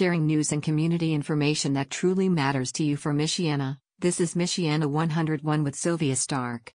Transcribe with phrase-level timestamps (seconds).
[0.00, 3.76] sharing news and community information that truly matters to you from Michiana.
[3.98, 6.72] This is Michiana 101 with Sylvia Stark.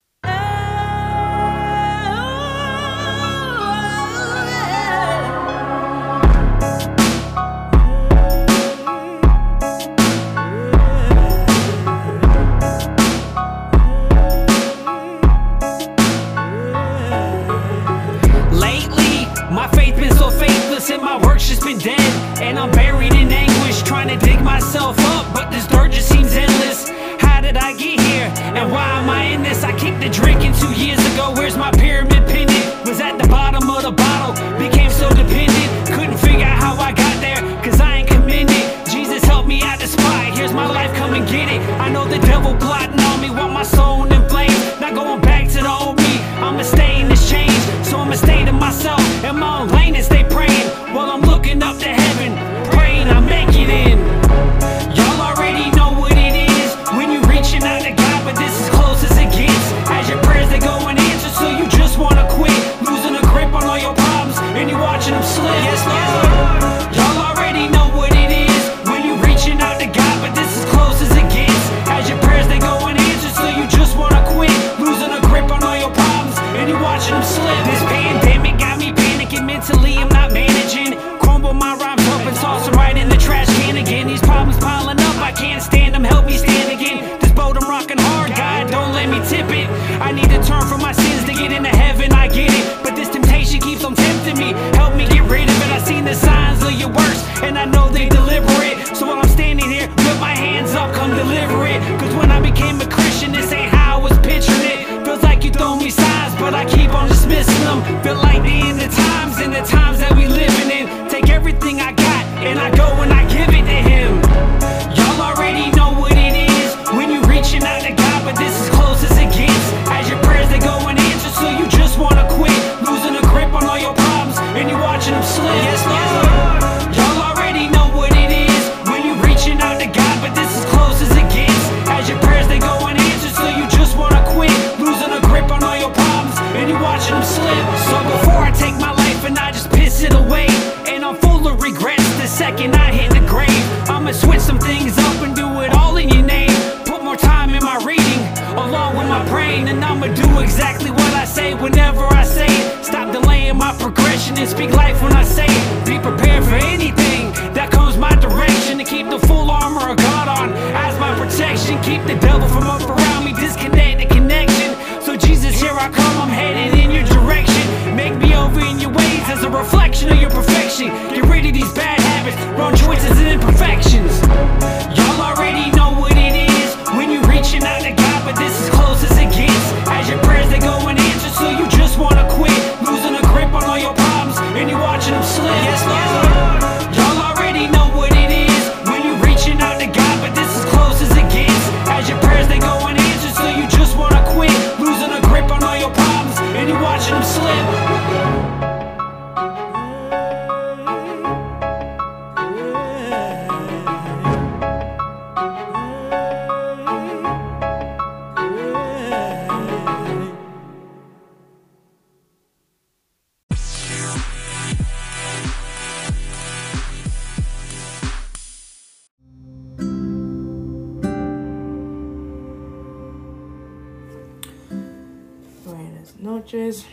[226.53, 226.85] noches,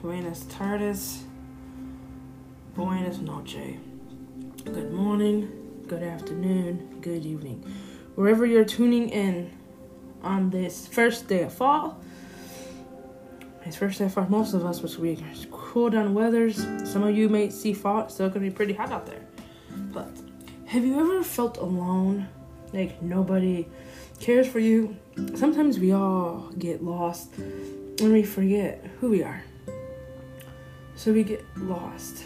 [0.00, 1.24] buenas tardes,
[2.74, 3.76] buenas noches.
[4.64, 7.62] Good morning, good afternoon, good evening.
[8.14, 9.50] Wherever you're tuning in
[10.22, 12.00] on this first day of fall,
[13.66, 15.22] it's first day of fall, most of us was week.
[15.50, 16.56] Cool down weathers.
[16.90, 19.20] Some of you may see fall, it's still gonna be pretty hot out there.
[19.92, 20.16] But
[20.64, 22.26] have you ever felt alone?
[22.72, 23.66] Like nobody
[24.18, 24.96] cares for you?
[25.34, 27.34] Sometimes we all get lost
[28.00, 29.42] and we forget who we are.
[30.96, 32.24] So we get lost.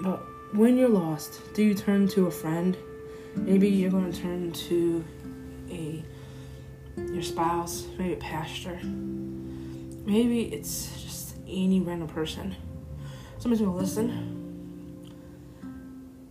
[0.00, 0.22] But
[0.54, 2.76] when you're lost, do you turn to a friend?
[3.36, 5.04] Maybe you're going to turn to
[5.70, 6.04] a
[6.96, 8.78] your spouse, maybe a pastor.
[8.84, 12.54] Maybe it's just any random person.
[13.38, 15.14] Somebody's going to listen.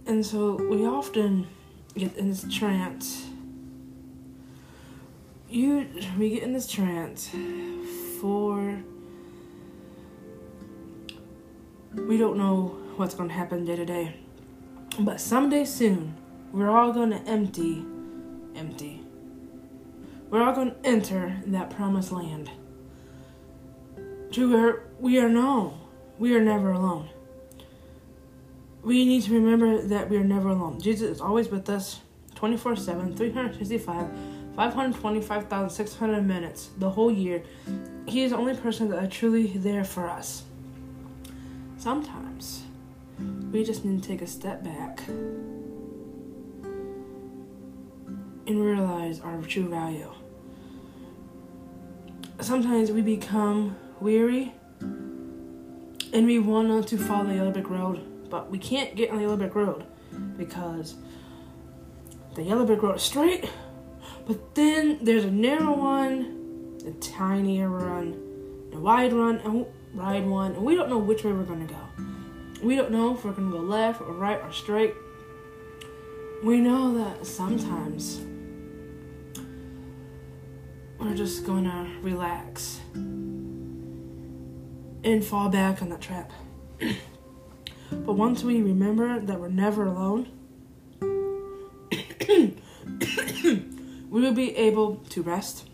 [0.06, 1.48] And so we often
[1.96, 3.28] get in this trance
[5.54, 7.30] you we get in this trance
[8.20, 8.82] for
[11.94, 14.16] we don't know what's going to happen day to day.
[15.00, 16.16] But someday soon
[16.52, 17.86] we're all going to empty
[18.56, 19.02] empty.
[20.30, 22.50] We're all going to enter that promised land.
[24.32, 25.80] To where we are known.
[26.18, 27.10] We are never alone.
[28.82, 30.80] We need to remember that we are never alone.
[30.80, 32.00] Jesus is always with us
[32.36, 34.10] 24 7 365
[34.56, 37.44] 525,600 minutes, the whole year.
[38.06, 40.44] He is the only person that is truly there for us.
[41.78, 42.64] Sometimes
[43.52, 45.02] we just need to take a step back
[48.48, 50.12] and realize our true value.
[52.40, 58.58] Sometimes we become weary and we want to follow the yellow brick road, but we
[58.60, 59.86] can't get on the yellow brick road
[60.38, 60.96] because
[62.36, 63.50] the yellow brick road is straight,
[64.26, 70.54] but then there's a narrow one, a tinier run, a wide run, and wide one,
[70.54, 71.76] and we don't know which way we're gonna go.
[72.62, 74.94] We don't know if we're gonna go left or right or straight.
[76.44, 78.22] We know that sometimes
[80.98, 82.80] we're just gonna relax
[85.04, 86.32] and fall back on that trap.
[87.92, 90.32] but once we remember that we're never alone,
[94.14, 95.68] we will be able to rest,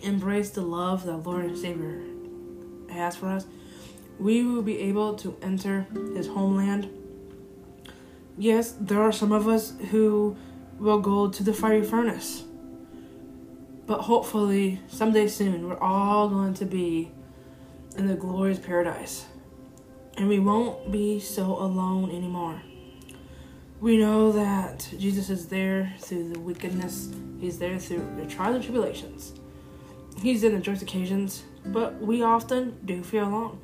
[0.00, 2.00] embrace the love that Lord and Savior
[2.88, 3.44] has for us.
[4.18, 5.86] We will be able to enter
[6.16, 6.88] His homeland.
[8.38, 10.34] Yes, there are some of us who
[10.78, 12.44] will go to the fiery furnace.
[13.86, 17.12] But hopefully, someday soon, we're all going to be
[17.98, 19.26] in the glorious paradise.
[20.16, 22.62] And we won't be so alone anymore.
[23.80, 27.10] We know that Jesus is there through the wickedness,
[27.40, 29.34] He's there through the trials and tribulations.
[30.20, 33.60] He's in the joyous occasions, but we often do feel alone.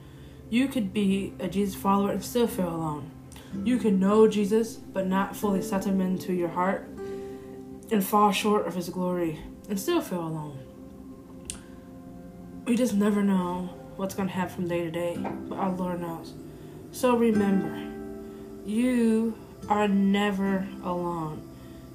[0.50, 3.10] You could be a Jesus follower and still feel alone.
[3.64, 6.88] You could know Jesus, but not fully set him into your heart
[7.90, 10.58] and fall short of his glory and still feel alone.
[12.66, 16.00] We just never know what's going to happen from day to day, but our Lord
[16.00, 16.34] knows.
[16.92, 17.92] So remember,
[18.64, 19.36] you
[19.68, 21.42] are never alone.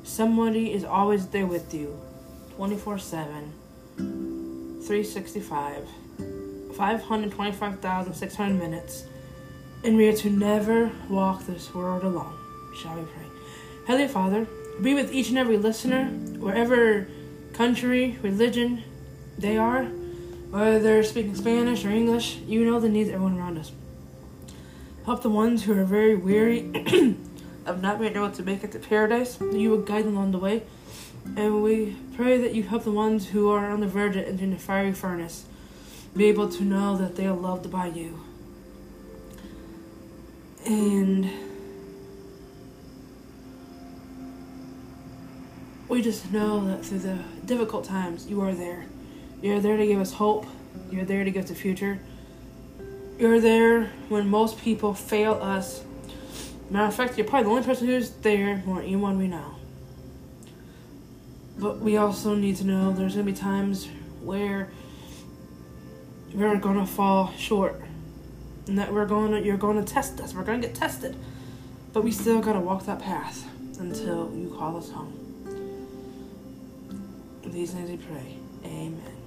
[0.03, 1.99] Somebody is always there with you
[2.55, 3.53] 24 7,
[3.97, 5.87] 365,
[6.75, 9.05] 525,600 minutes.
[9.83, 12.33] And we are to never walk this world alone.
[12.75, 13.25] Shall we pray?
[13.87, 14.47] Heavenly Father,
[14.81, 16.05] be with each and every listener,
[16.39, 17.07] wherever
[17.53, 18.83] country, religion
[19.37, 19.83] they are,
[20.51, 23.71] whether they're speaking Spanish or English, you know the needs of everyone around us.
[25.05, 26.71] Help the ones who are very weary
[27.69, 30.39] of not being able to make it to paradise, you will guide them along the
[30.39, 30.63] way.
[31.35, 34.51] And we pray that you help the ones who are on the verge of entering
[34.51, 35.45] the fiery furnace
[36.15, 38.19] be able to know that they are loved by you.
[40.65, 41.29] And
[45.87, 48.85] we just know that through the difficult times, you are there.
[49.41, 50.45] You're there to give us hope.
[50.91, 51.99] You're there to give us a future.
[53.17, 55.83] You're there when most people fail us.
[56.69, 59.55] Matter of fact, you're probably the only person who's there more than anyone we know.
[61.57, 63.87] But we also need to know there's going to be times
[64.21, 64.69] where
[66.33, 67.81] we're going to fall short.
[68.67, 70.33] And that we're going to, you're going to test us.
[70.33, 71.15] We're going to get tested.
[71.91, 73.47] But we still got to walk that path
[73.79, 75.15] until you call us home.
[77.43, 78.37] These names we pray.
[78.63, 79.18] Amen.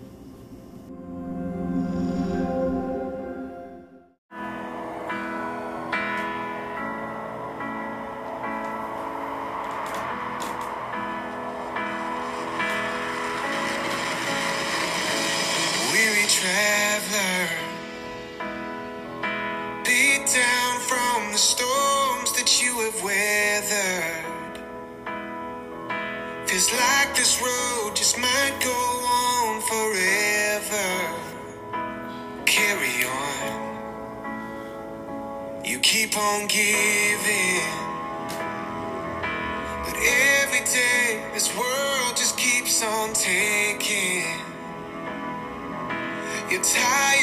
[35.93, 37.61] Keep on giving.
[39.85, 44.25] But every day, this world just keeps on taking.
[46.51, 47.22] You're tired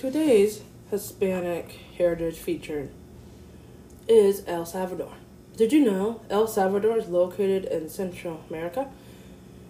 [0.00, 2.88] Today's Hispanic heritage feature
[4.08, 5.12] is El Salvador.
[5.58, 8.88] Did you know El Salvador is located in Central America?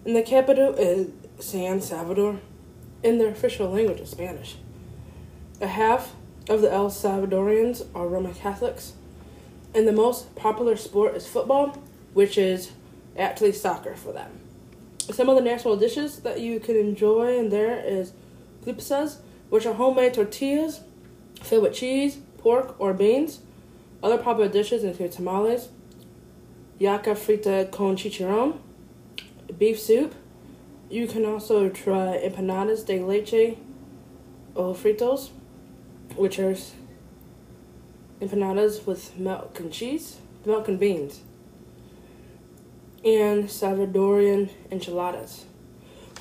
[0.05, 1.09] And the capital is
[1.39, 2.39] San Salvador,
[3.03, 4.55] and their official language is Spanish.
[5.59, 6.13] A half
[6.47, 8.93] of the El Salvadorians are Roman Catholics,
[9.75, 11.77] and the most popular sport is football,
[12.13, 12.71] which is
[13.19, 14.31] actually soccer for them.
[15.11, 18.13] Some of the national dishes that you can enjoy in there is
[18.63, 19.17] glipsas,
[19.51, 20.79] which are homemade tortillas
[21.41, 23.41] filled with cheese, pork, or beans.
[24.01, 25.67] Other popular dishes include tamales,
[26.79, 28.59] yuca frita con chicharron,
[29.59, 30.15] beef soup.
[30.89, 33.57] You can also try empanadas de leche
[34.55, 35.31] o fritos,
[36.15, 36.55] which are
[38.21, 41.19] empanadas with milk and cheese, milk and beans,
[43.03, 45.43] and Salvadorian enchiladas.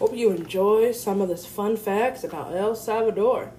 [0.00, 3.52] Hope you enjoy some of this fun facts about El Salvador.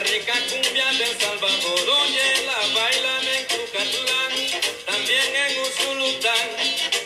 [0.00, 6.48] rica cumbia del Salvador, oye, la bailan en Cucatlán, también en Usulután,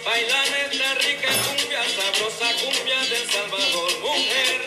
[0.04, 4.59] bailan esta rica cumbia, sabrosa cumbia del Salvador, mujer.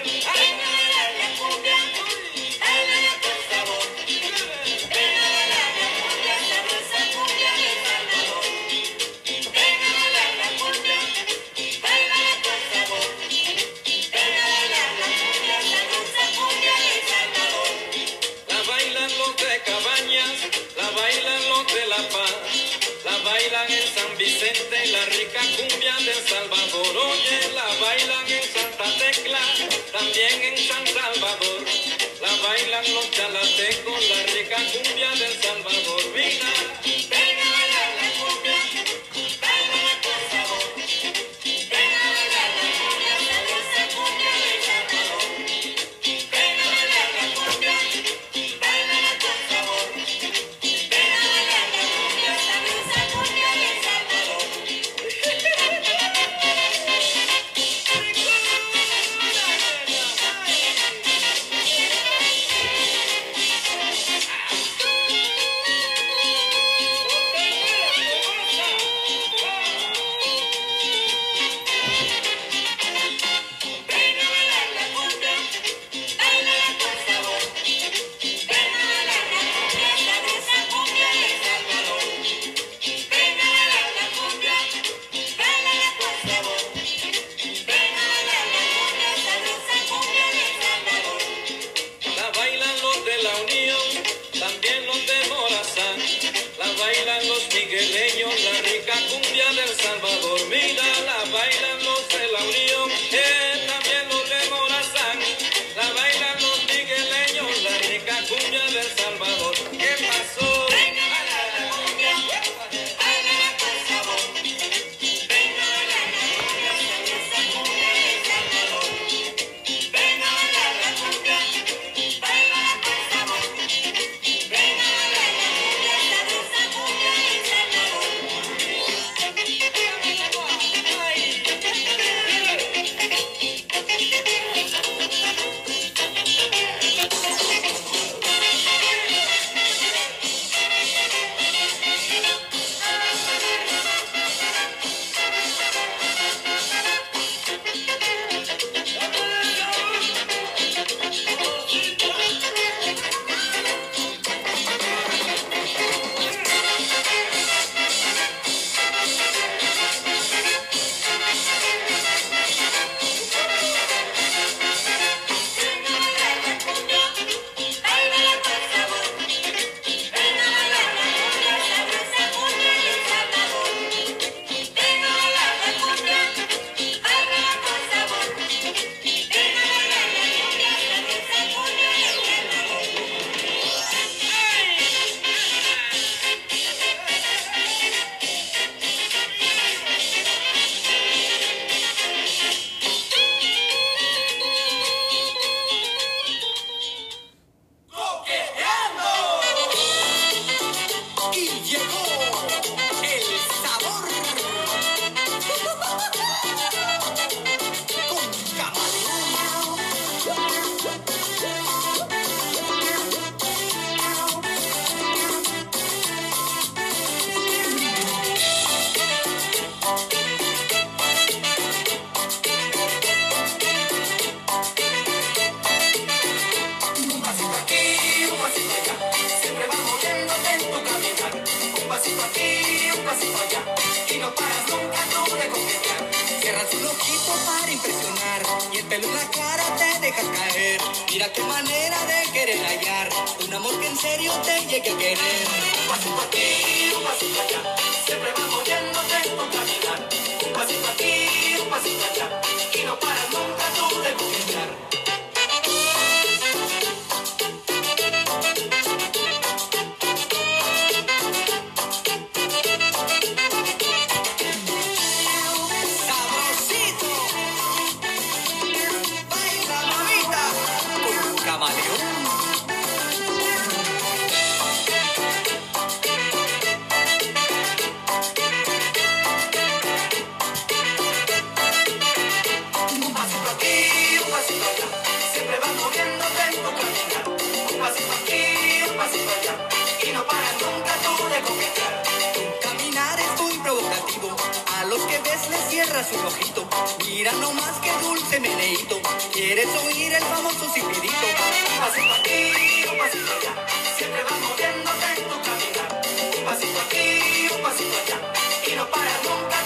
[295.94, 296.68] Cierras un ojito.
[297.06, 299.00] Mira nomás que dulce meneíto,
[299.32, 301.28] quieres oír el famoso silbidito.
[301.72, 306.02] Un pasito aquí, un pasito allá, siempre vas moviéndote en tu caminar.
[306.38, 308.34] Un pasito aquí, un pasito allá,
[308.66, 309.63] y no paras nunca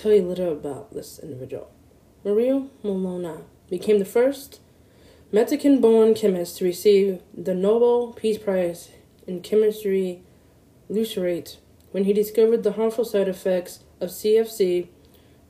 [0.00, 1.70] tell you a little about this individual.
[2.24, 4.60] Mario Molina became the first
[5.30, 8.90] Mexican born chemist to receive the Nobel Peace Prize
[9.26, 10.22] in Chemistry
[10.90, 11.58] Lucerate
[11.90, 14.88] when he discovered the harmful side effects of CFC,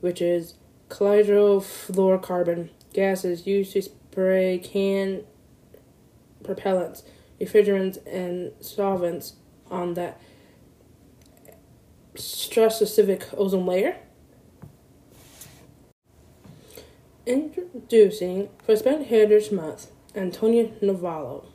[0.01, 0.55] which is
[0.89, 5.23] chlorofluorocarbon gases used to spray can
[6.43, 7.03] propellants,
[7.39, 9.35] refrigerants, and solvents
[9.69, 10.19] on that
[12.15, 13.95] stratospheric ozone layer.
[17.31, 21.45] Introducing for Spent Heritage Month, Antonia Novello.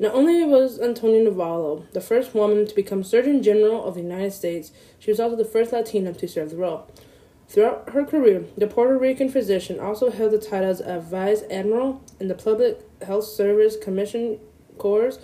[0.00, 4.32] Not only was Antonia Novello the first woman to become Surgeon General of the United
[4.32, 6.90] States, she was also the first Latina to serve the role.
[7.48, 12.26] Throughout her career, the Puerto Rican physician also held the titles of Vice Admiral in
[12.26, 14.40] the Public Health Service Commission
[14.78, 15.20] Corps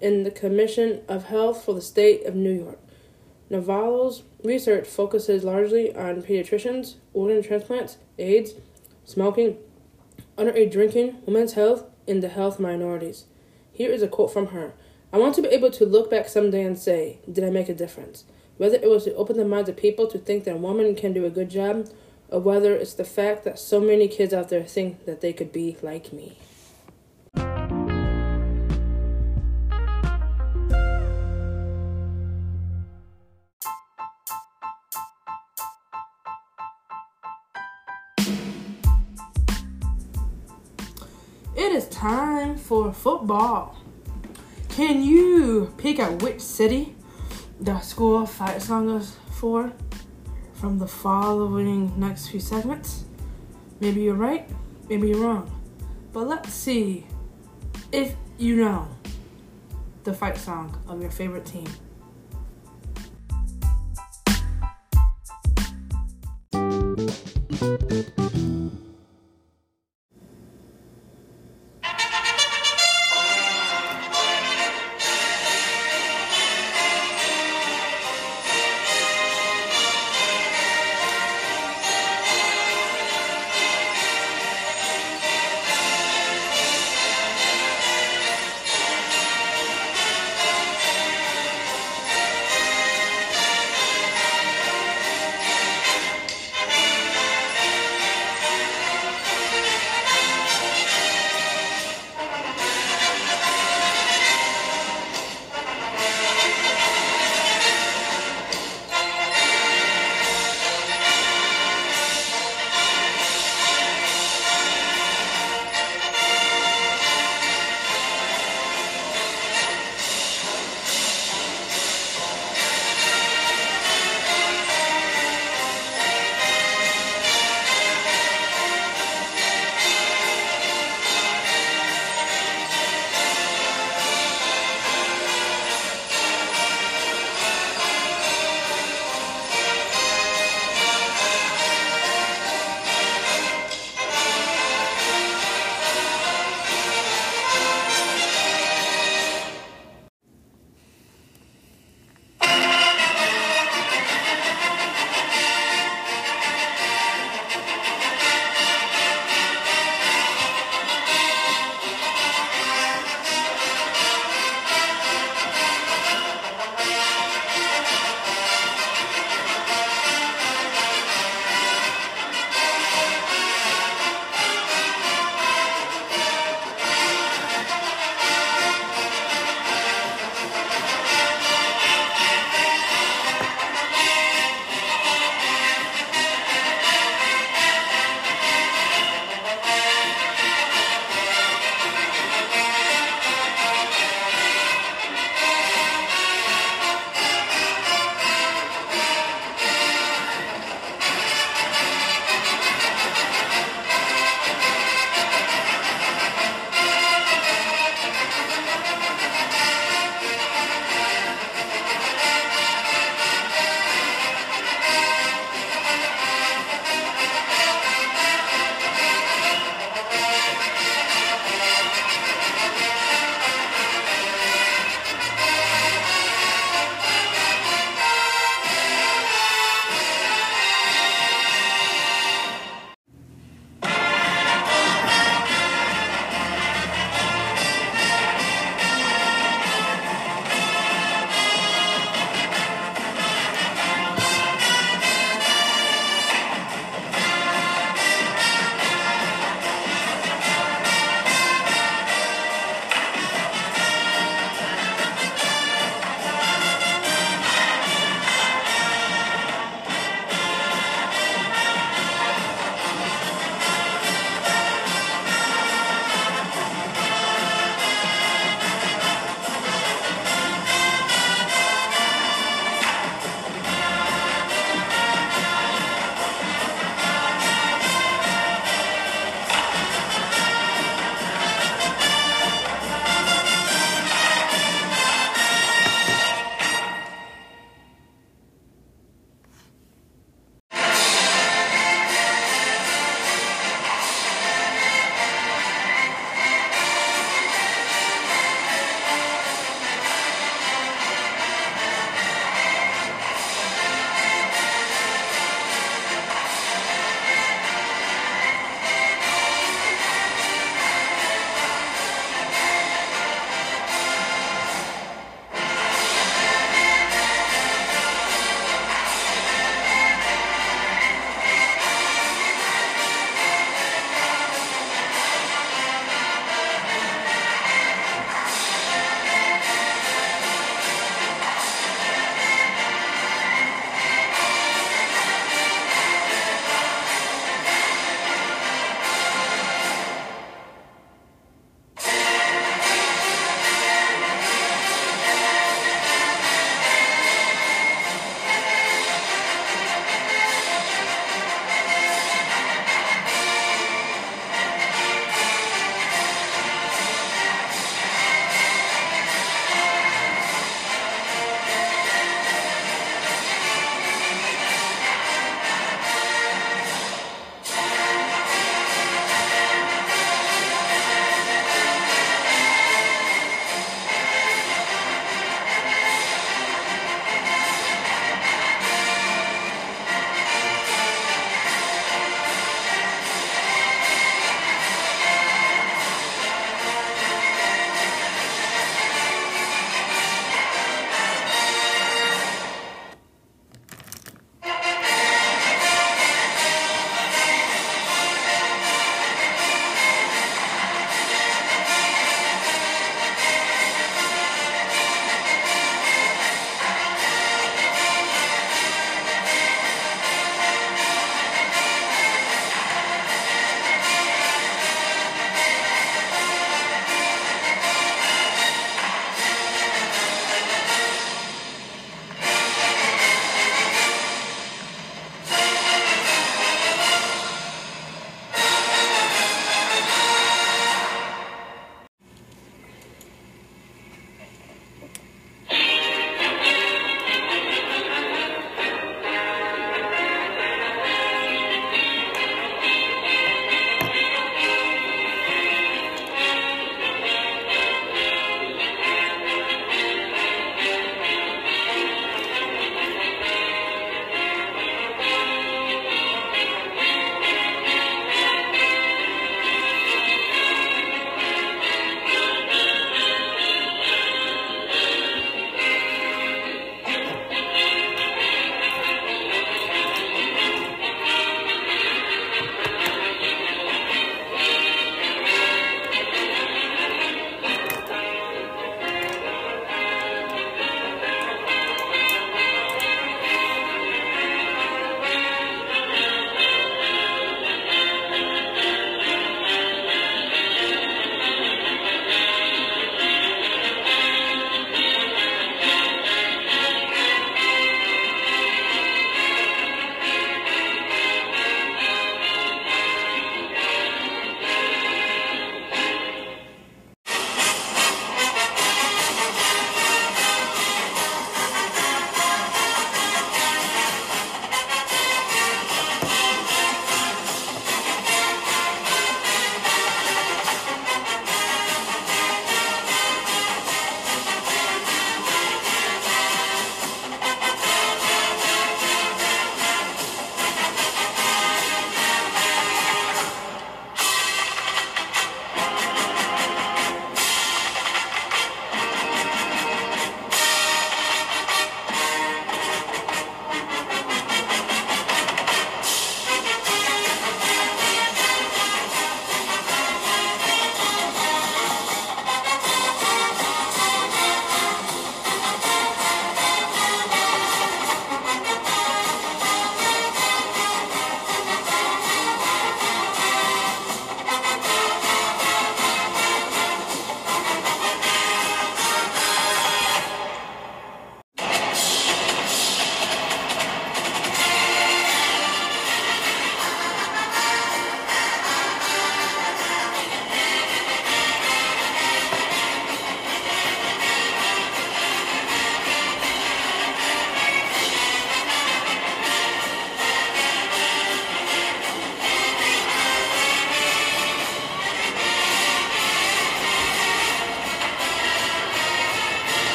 [0.00, 2.78] and the Commission of Health for the State of New York.
[3.50, 8.54] Novello's research focuses largely on pediatricians, organ transplants, AIDS,
[9.06, 9.56] smoking,
[10.36, 13.24] underage drinking, women's health, and the health minorities.
[13.72, 14.74] Here is a quote from her
[15.12, 17.74] I want to be able to look back someday and say, Did I make a
[17.74, 18.24] difference?
[18.58, 21.12] Whether it was to open the minds of people to think that a woman can
[21.12, 21.88] do a good job,
[22.28, 25.52] or whether it's the fact that so many kids out there think that they could
[25.52, 26.36] be like me.
[42.06, 43.76] time for football.
[44.68, 46.94] Can you pick out which city
[47.60, 49.72] the school fight song is for
[50.54, 53.06] from the following next few segments?
[53.80, 54.48] Maybe you're right,
[54.88, 55.50] maybe you're wrong.
[56.12, 57.06] But let's see
[57.90, 58.86] if you know
[60.04, 61.66] the fight song of your favorite team.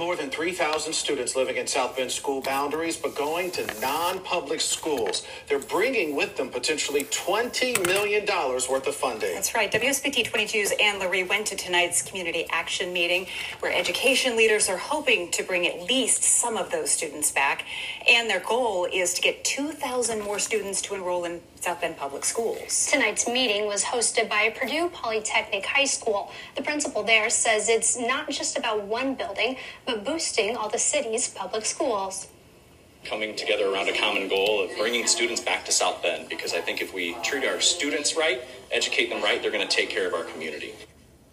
[0.00, 4.62] More than 3,000 students living in South Bend school boundaries, but going to non public
[4.62, 5.26] schools.
[5.46, 9.34] They're bringing with them potentially $20 million worth of funding.
[9.34, 9.70] That's right.
[9.70, 13.26] WSBT 22's Anne Lurie went to tonight's community action meeting
[13.60, 17.66] where education leaders are hoping to bring at least some of those students back.
[18.10, 22.24] And their goal is to get 2,000 more students to enroll in South Bend Public
[22.24, 22.86] Schools.
[22.90, 26.32] Tonight's meeting was hosted by Purdue Polytechnic High School.
[26.56, 31.28] The principal there says it's not just about one building, but boosting all the city's
[31.28, 32.28] public schools.
[33.04, 36.60] coming together around a common goal of bringing students back to South Bend because I
[36.60, 38.42] think if we treat our students right,
[38.72, 40.72] educate them right, they're going to take care of our community.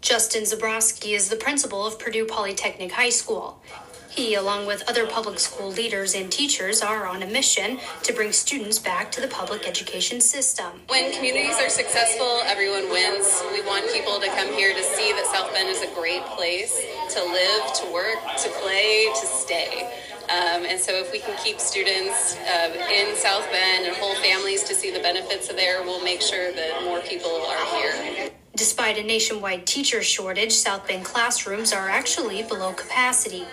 [0.01, 3.61] Justin Zabrowski is the principal of Purdue Polytechnic High School.
[4.17, 8.31] He, along with other public school leaders and teachers, are on a mission to bring
[8.31, 10.81] students back to the public education system.
[10.87, 13.43] When communities are successful, everyone wins.
[13.53, 16.73] We want people to come here to see that South Bend is a great place
[17.13, 19.85] to live, to work, to play, to stay.
[20.23, 24.63] Um, and so, if we can keep students uh, in South Bend and whole families
[24.63, 28.31] to see the benefits of there, we'll make sure that more people are here.
[28.55, 33.45] Despite a nationwide teacher shortage, South Bend classrooms are actually below capacity.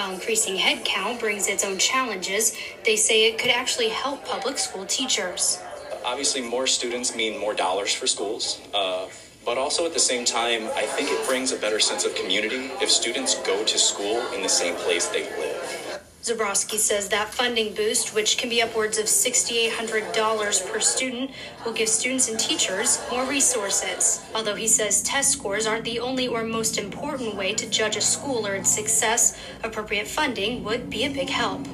[0.00, 4.86] While increasing headcount brings its own challenges, they say it could actually help public school
[4.86, 5.62] teachers.
[6.06, 8.62] Obviously, more students mean more dollars for schools.
[8.72, 9.08] Uh,
[9.44, 12.70] but also at the same time, I think it brings a better sense of community
[12.80, 15.89] if students go to school in the same place they live.
[16.22, 21.30] Zabrowski says that funding boost, which can be upwards of $6,800 per student,
[21.64, 24.22] will give students and teachers more resources.
[24.34, 28.02] Although he says test scores aren't the only or most important way to judge a
[28.02, 31.66] school or its success, appropriate funding would be a big help.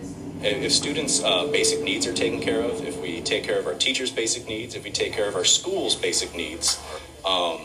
[0.43, 3.75] If students' uh, basic needs are taken care of, if we take care of our
[3.75, 6.79] teachers' basic needs, if we take care of our schools' basic needs,
[7.25, 7.63] um,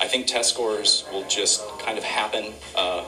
[0.00, 2.54] I think test scores will just kind of happen.
[2.74, 3.04] Uh,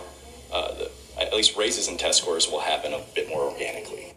[0.52, 0.74] uh,
[1.18, 4.14] at least raises in test scores will happen a bit more organically.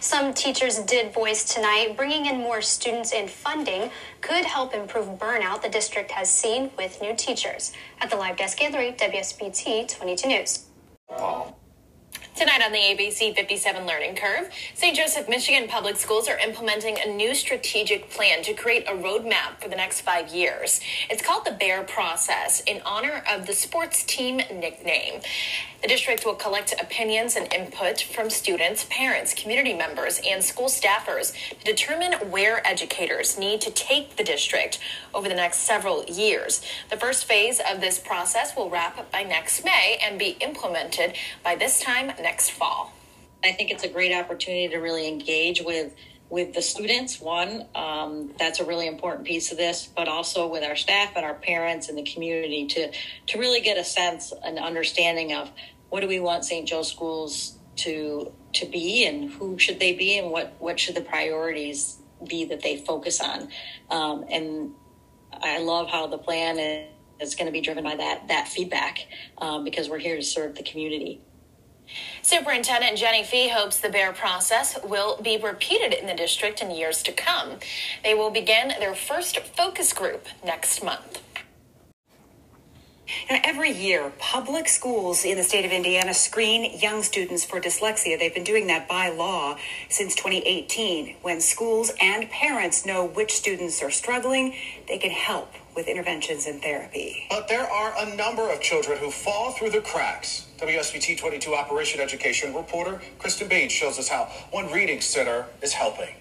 [0.00, 5.62] Some teachers did voice tonight bringing in more students and funding could help improve burnout
[5.62, 7.72] the district has seen with new teachers.
[8.00, 10.66] At the live desk gallery, WSBT 22 News.
[12.36, 14.94] Tonight on the ABC 57 Learning Curve, St.
[14.94, 19.70] Joseph Michigan Public Schools are implementing a new strategic plan to create a roadmap for
[19.70, 20.78] the next five years.
[21.08, 25.22] It's called the BEAR process in honor of the sports team nickname.
[25.82, 31.32] The district will collect opinions and input from students, parents, community members, and school staffers
[31.60, 34.78] to determine where educators need to take the district
[35.14, 36.60] over the next several years.
[36.90, 41.14] The first phase of this process will wrap up by next May and be implemented
[41.44, 42.92] by this time next fall.
[43.44, 45.94] I think it's a great opportunity to really engage with
[46.28, 47.20] with the students.
[47.20, 51.24] One, um, that's a really important piece of this, but also with our staff and
[51.24, 52.90] our parents and the community to
[53.28, 55.52] to really get a sense, an understanding of
[55.90, 56.66] what do we want St.
[56.66, 61.06] Joe schools to to be, and who should they be, and what what should the
[61.14, 63.48] priorities be that they focus on.
[63.90, 64.74] Um, and
[65.32, 66.88] I love how the plan is,
[67.20, 69.06] is going to be driven by that that feedback
[69.38, 71.20] um, because we're here to serve the community.
[72.22, 77.02] Superintendent Jenny Fee hopes the BEAR process will be repeated in the district in years
[77.04, 77.58] to come.
[78.02, 81.22] They will begin their first focus group next month.
[83.30, 88.18] Now, every year, public schools in the state of Indiana screen young students for dyslexia.
[88.18, 89.56] They've been doing that by law
[89.88, 91.16] since 2018.
[91.22, 94.54] When schools and parents know which students are struggling,
[94.88, 97.26] they can help with interventions and therapy.
[97.30, 100.45] But there are a number of children who fall through the cracks.
[100.58, 106.14] WSBT 22 Operation Education reporter Kristen Baines shows us how one reading center is helping.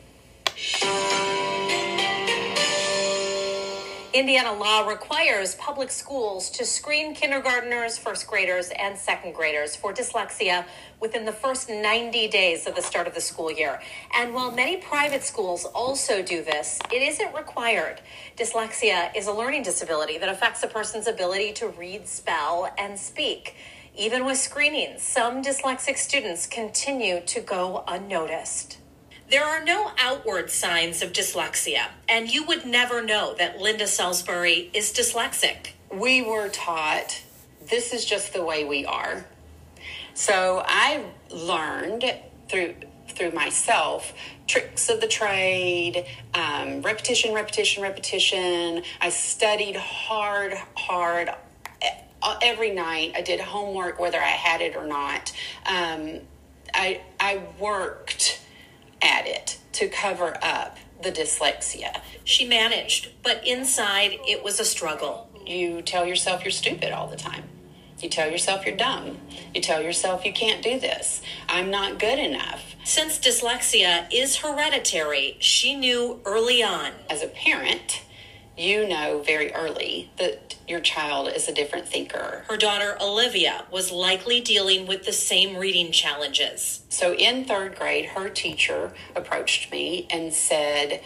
[4.13, 10.65] Indiana law requires public schools to screen kindergarteners, first graders, and second graders for dyslexia
[11.01, 13.81] within the first 90 days of the start of the school year.
[14.17, 17.99] And while many private schools also do this, it isn't required.
[18.37, 23.55] Dyslexia is a learning disability that affects a person's ability to read, spell, and speak.
[23.97, 28.77] Even with screenings, some dyslexic students continue to go unnoticed.
[29.31, 34.69] There are no outward signs of dyslexia, and you would never know that Linda Salisbury
[34.73, 35.69] is dyslexic.
[35.89, 37.21] We were taught
[37.69, 39.25] this is just the way we are.
[40.13, 42.03] So I learned
[42.49, 42.75] through
[43.07, 44.13] through myself
[44.45, 48.83] tricks of the trade, um, repetition, repetition, repetition.
[48.99, 51.29] I studied hard, hard
[52.41, 53.13] every night.
[53.15, 55.31] I did homework whether I had it or not.
[55.65, 56.19] Um,
[56.73, 58.41] I I worked
[59.01, 62.01] at it to cover up the dyslexia.
[62.23, 65.29] She managed, but inside it was a struggle.
[65.45, 67.43] You tell yourself you're stupid all the time.
[67.99, 69.17] You tell yourself you're dumb.
[69.53, 71.21] You tell yourself you can't do this.
[71.47, 72.75] I'm not good enough.
[72.83, 76.91] Since dyslexia is hereditary, she knew early on.
[77.09, 78.03] As a parent,
[78.57, 82.43] you know very early that your child is a different thinker.
[82.47, 86.83] Her daughter Olivia was likely dealing with the same reading challenges.
[86.89, 91.01] So in third grade, her teacher approached me and said,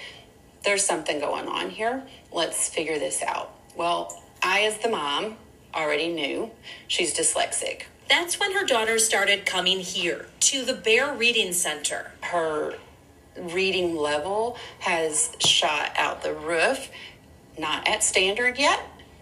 [0.63, 2.03] There's something going on here.
[2.31, 3.51] Let's figure this out.
[3.75, 5.35] Well, I, as the mom,
[5.73, 6.51] already knew
[6.87, 7.83] she's dyslexic.
[8.09, 12.11] That's when her daughter started coming here to the Bear Reading Center.
[12.21, 12.75] Her
[13.37, 16.89] reading level has shot out the roof,
[17.57, 18.81] not at standard yet,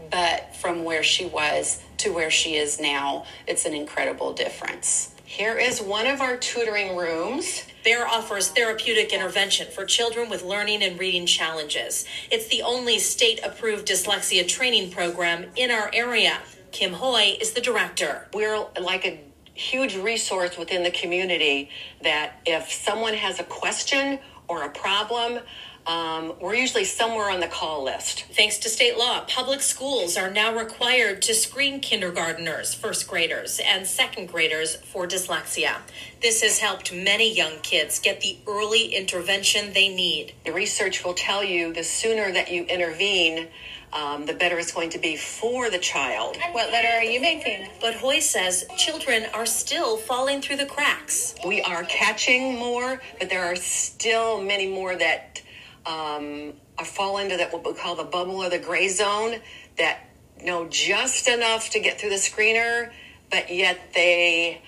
[0.10, 5.14] but from where she was to where she is now, it's an incredible difference.
[5.24, 7.64] Here is one of our tutoring rooms.
[7.84, 12.06] Bear offers therapeutic intervention for children with learning and reading challenges.
[12.32, 16.40] It's the only state approved dyslexia training program in our area.
[16.72, 18.28] Kim Hoy is the director.
[18.34, 19.20] We're like a
[19.54, 21.70] huge resource within the community
[22.04, 25.40] that if someone has a question or a problem,
[25.88, 28.26] um, we're usually somewhere on the call list.
[28.34, 33.88] Thanks to state law, public schools are now required to screen kindergarteners, first graders, and
[33.88, 35.78] second graders for dyslexia.
[36.22, 40.34] This has helped many young kids get the early intervention they need.
[40.44, 43.48] The research will tell you the sooner that you intervene,
[43.94, 46.36] um, the better it's going to be for the child.
[46.52, 47.70] What letter are you making?
[47.80, 51.34] But Hoy says children are still falling through the cracks.
[51.46, 55.42] We are catching more, but there are still many more that
[55.88, 59.40] um, are fall into that what we call the bubble or the gray zone
[59.78, 60.00] that
[60.44, 62.92] know just enough to get through the screener,
[63.32, 64.62] but yet they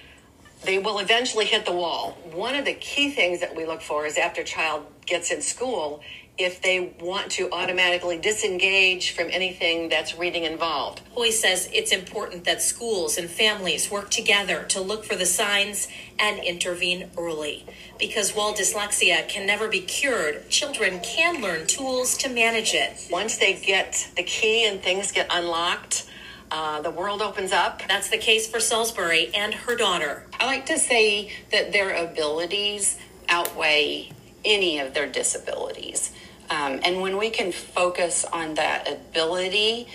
[0.63, 2.17] they will eventually hit the wall.
[2.31, 6.01] One of the key things that we look for is after child gets in school,
[6.39, 11.01] if they want to automatically disengage from anything that's reading involved.
[11.11, 15.89] Hoy says it's important that schools and families work together to look for the signs
[16.17, 17.65] and intervene early.
[17.99, 23.07] Because while dyslexia can never be cured, children can learn tools to manage it.
[23.11, 26.05] Once they get the key and things get unlocked,
[26.51, 27.81] uh, the world opens up.
[27.87, 30.25] That's the case for Salisbury and her daughter.
[30.39, 34.11] I like to say that their abilities outweigh
[34.45, 36.11] any of their disabilities.
[36.49, 39.87] Um, and when we can focus on that ability,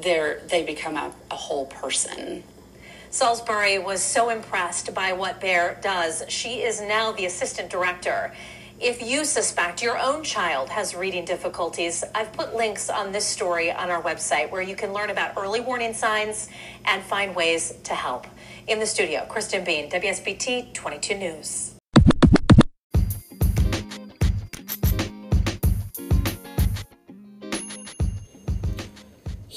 [0.00, 2.42] they're, they become a, a whole person.
[3.10, 6.22] Salisbury was so impressed by what Bear does.
[6.28, 8.34] She is now the assistant director.
[8.78, 13.72] If you suspect your own child has reading difficulties, I've put links on this story
[13.72, 16.50] on our website where you can learn about early warning signs
[16.84, 18.26] and find ways to help.
[18.66, 21.75] In the studio, Kristen Bean, WSBT 22 News.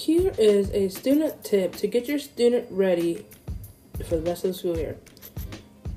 [0.09, 3.27] Here is a student tip to get your student ready
[4.05, 4.97] for the rest of the school year.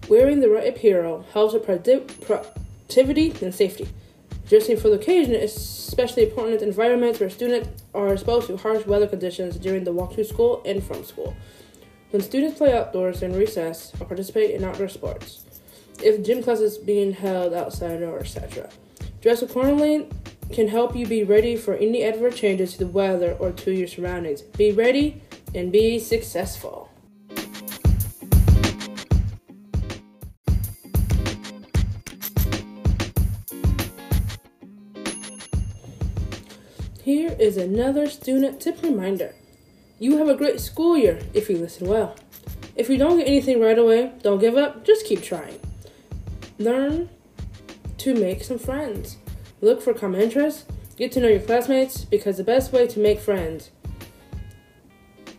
[0.06, 3.88] Wearing the right apparel helps with produ- productivity and safety.
[4.50, 8.84] Dressing for the occasion is especially important in environments where students are exposed to harsh
[8.84, 11.34] weather conditions during the walk to school and from school.
[12.10, 15.46] When students play outdoors in recess or participate in outdoor sports,
[16.02, 18.68] if gym class is being held outside or etc.
[19.22, 20.06] Dress accordingly
[20.52, 23.88] can help you be ready for any adverse changes to the weather or to your
[23.88, 24.42] surroundings.
[24.42, 25.22] Be ready
[25.54, 26.90] and be successful.
[37.02, 39.34] Here is another student tip reminder.
[39.98, 42.14] You have a great school year if you listen well.
[42.76, 45.58] If you don't get anything right away, don't give up, just keep trying.
[46.58, 47.08] Learn
[47.98, 49.16] to make some friends.
[49.62, 50.64] Look for common interests,
[50.96, 53.70] get to know your classmates because the best way to make friends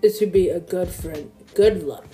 [0.02, 1.30] is to be a good friend.
[1.54, 2.08] Good luck.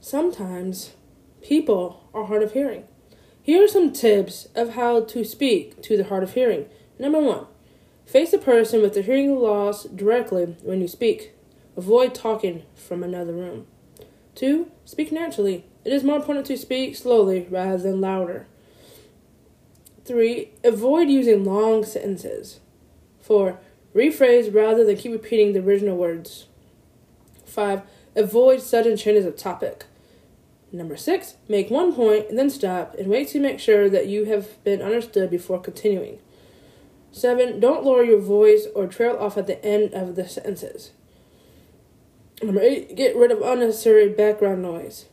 [0.00, 0.92] Sometimes
[1.40, 2.84] people are hard of hearing.
[3.40, 6.66] Here are some tips of how to speak to the hard of hearing.
[6.98, 7.46] Number one,
[8.04, 11.32] face the person with the hearing loss directly when you speak.
[11.74, 13.66] Avoid talking from another room.
[14.34, 15.64] Two, speak naturally.
[15.84, 18.46] It is more important to speak slowly rather than louder.
[20.04, 22.60] Three, avoid using long sentences.
[23.20, 23.58] Four,
[23.94, 26.46] rephrase rather than keep repeating the original words.
[27.44, 27.82] Five,
[28.16, 29.84] avoid sudden changes of topic.
[30.72, 34.24] Number six, make one point and then stop and wait to make sure that you
[34.24, 36.18] have been understood before continuing.
[37.10, 40.92] Seven, don't lower your voice or trail off at the end of the sentences.
[42.42, 45.04] Number eight, get rid of unnecessary background noise.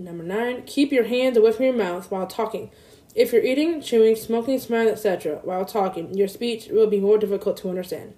[0.00, 2.70] Number nine, keep your hands away from your mouth while talking.
[3.14, 7.58] If you're eating, chewing, smoking, smiling, etc., while talking, your speech will be more difficult
[7.58, 8.14] to understand.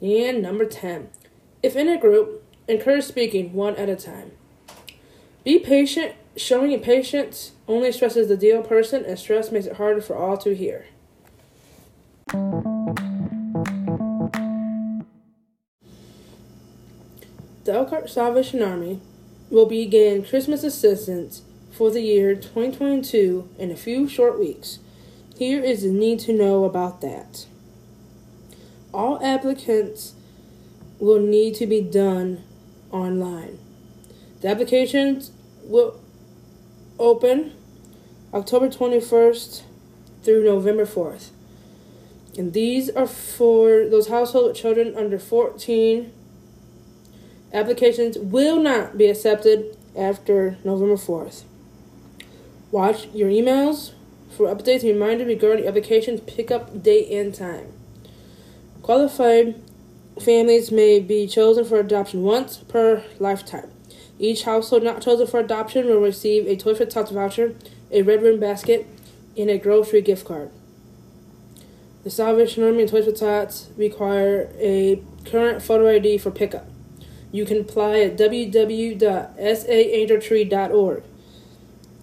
[0.00, 1.08] And number 10.
[1.60, 4.30] If in a group, encourage speaking one at a time.
[5.42, 6.14] Be patient.
[6.36, 10.54] Showing patience only stresses the deal person, and stress makes it harder for all to
[10.54, 10.86] hear.
[17.64, 19.00] The Elkhart Salvation Army
[19.50, 24.78] will begin Christmas assistance for the year 2022 in a few short weeks.
[25.36, 27.46] Here is the need to know about that.
[28.92, 30.14] All applicants
[30.98, 32.42] will need to be done
[32.90, 33.58] online.
[34.40, 35.30] The applications
[35.62, 36.00] will
[36.98, 37.52] open
[38.34, 39.62] October 21st
[40.22, 41.30] through November 4th.
[42.36, 46.12] And these are for those households with children under 14.
[47.52, 51.44] Applications will not be accepted after November 4th.
[52.70, 53.92] Watch your emails
[54.28, 57.72] for updates and reminders regarding application pickup date and time.
[58.82, 59.60] Qualified
[60.20, 63.70] families may be chosen for adoption once per lifetime.
[64.18, 67.54] Each household not chosen for adoption will receive a toy for Tots voucher,
[67.90, 68.86] a Red Ribbon basket,
[69.36, 70.50] and a grocery gift card.
[72.04, 76.66] The Salvation Army and Toys for Tots require a current photo ID for pickup.
[77.30, 81.02] You can apply at www.saangeltree.org.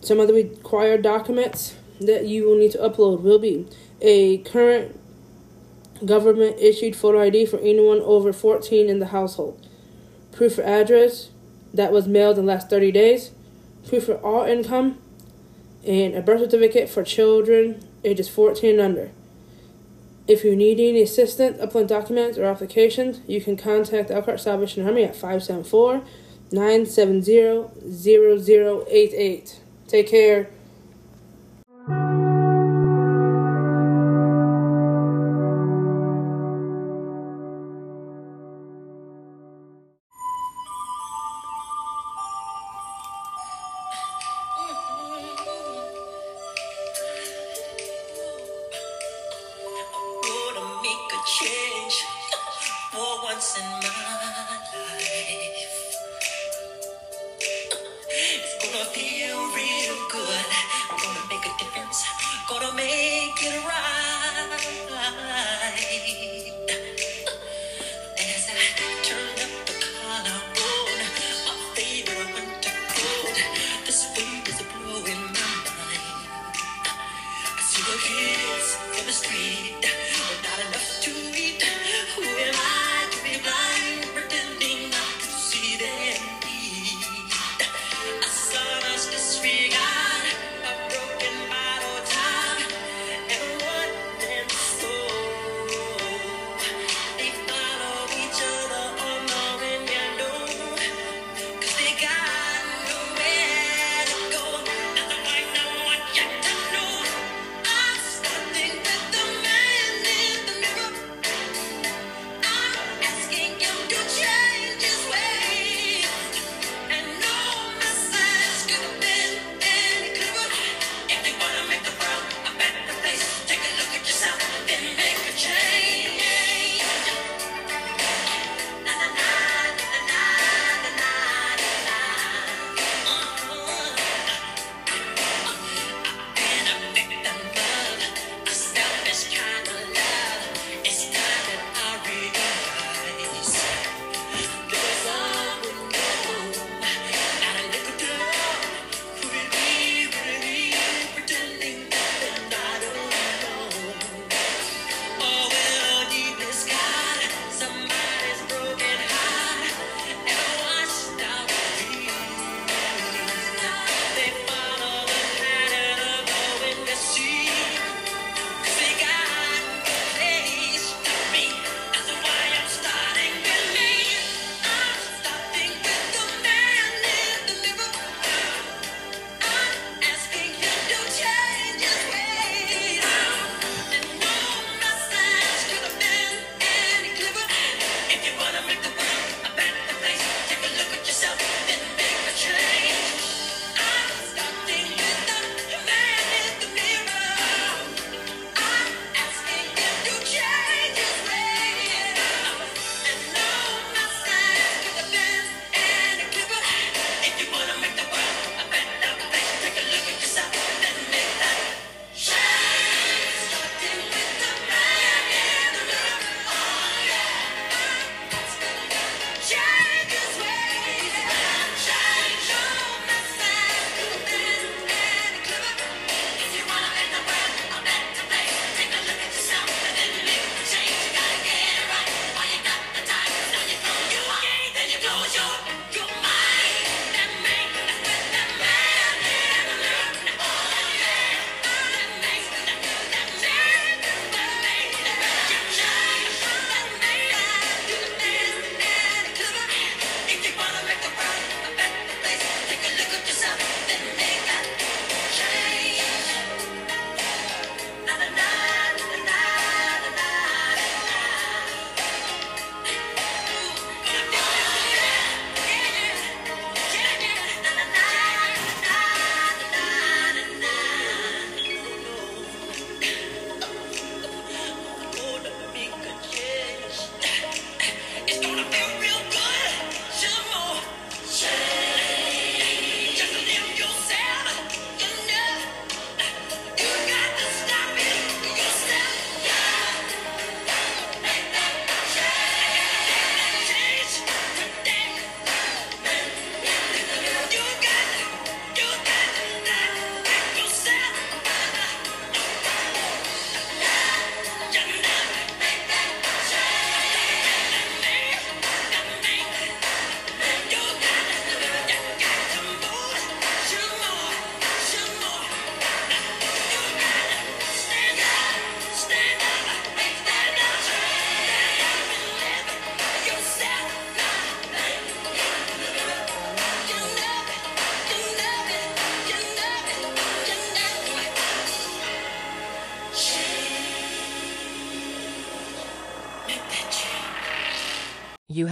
[0.02, 3.68] Some of the required documents that you will need to upload will be
[4.02, 5.00] a current
[6.06, 9.66] government issued photo ID for anyone over 14 in the household,
[10.32, 11.30] proof of address
[11.74, 13.32] that was mailed in the last 30 days,
[13.88, 15.00] proof of all income,
[15.86, 19.12] and a birth certificate for children ages 14 and under.
[20.28, 25.04] If you need any assistance uploading documents or applications, you can contact Elkhart Salvation Army
[25.04, 26.02] at 574
[26.52, 29.60] 970 0088.
[29.88, 30.50] Take care.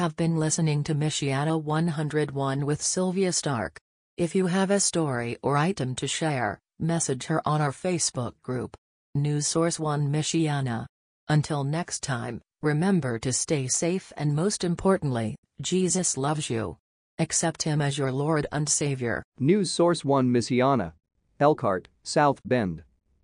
[0.04, 3.80] Have been listening to Michiana 101 with Sylvia Stark.
[4.18, 8.76] If you have a story or item to share, message her on our Facebook group.
[9.16, 10.88] News Source 1 Michiana.
[11.30, 16.76] Until next time, remember to stay safe and most importantly, Jesus loves you.
[17.18, 19.24] Accept Him as your Lord and Savior.
[19.40, 20.92] News Source 1 Michiana.
[21.40, 22.84] Elkhart, South Bend.